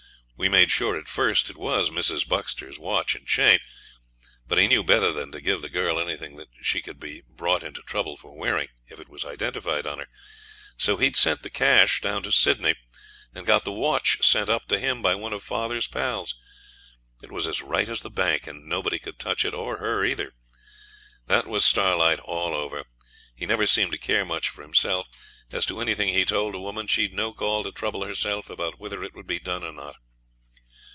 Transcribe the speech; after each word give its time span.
We 0.41 0.49
made 0.49 0.71
sure 0.71 0.97
at 0.97 1.07
first 1.07 1.51
it 1.51 1.55
was 1.55 1.91
Mrs. 1.91 2.27
Buxter's 2.27 2.79
watch 2.79 3.13
and 3.13 3.27
chain; 3.27 3.59
but 4.47 4.57
he 4.57 4.65
knew 4.65 4.83
better 4.83 5.11
than 5.11 5.31
to 5.33 5.39
give 5.39 5.61
the 5.61 5.69
girl 5.69 5.99
anything 5.99 6.35
that 6.37 6.47
she 6.63 6.81
could 6.81 6.99
be 6.99 7.21
brought 7.29 7.61
into 7.63 7.83
trouble 7.83 8.17
for 8.17 8.35
wearing, 8.35 8.69
if 8.89 8.99
it 8.99 9.07
was 9.07 9.23
identified 9.23 9.85
on 9.85 9.99
her; 9.99 10.07
so 10.77 10.97
he'd 10.97 11.15
sent 11.15 11.43
the 11.43 11.51
cash 11.51 12.01
down 12.01 12.23
to 12.23 12.31
Sydney, 12.31 12.73
and 13.35 13.45
got 13.45 13.65
the 13.65 13.71
watch 13.71 14.25
sent 14.25 14.49
up 14.49 14.65
to 14.69 14.79
him 14.79 15.03
by 15.03 15.13
one 15.13 15.31
of 15.31 15.43
father's 15.43 15.87
pals. 15.87 16.33
It 17.21 17.31
was 17.31 17.45
as 17.45 17.61
right 17.61 17.87
as 17.87 18.01
the 18.01 18.09
bank, 18.09 18.47
and 18.47 18.65
nobody 18.67 18.97
could 18.97 19.19
touch 19.19 19.45
it 19.45 19.53
or 19.53 19.77
her 19.77 20.03
either. 20.03 20.33
That 21.27 21.45
was 21.45 21.65
Starlight 21.65 22.19
all 22.19 22.55
over; 22.55 22.85
he 23.35 23.45
never 23.45 23.67
seemed 23.67 23.91
to 23.91 23.99
care 23.99 24.25
much 24.25 24.49
for 24.49 24.63
himself. 24.63 25.07
As 25.51 25.67
to 25.67 25.79
anything 25.79 26.11
he 26.11 26.25
told 26.25 26.55
a 26.55 26.59
woman, 26.59 26.87
she'd 26.87 27.13
no 27.13 27.31
call 27.31 27.63
to 27.63 27.71
trouble 27.71 28.03
herself 28.03 28.49
about 28.49 28.79
whether 28.79 29.03
it 29.03 29.13
would 29.13 29.27
be 29.27 29.37
done 29.37 29.63
or 29.63 29.71
not. 29.71 29.97